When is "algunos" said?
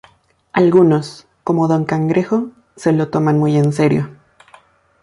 0.51-1.27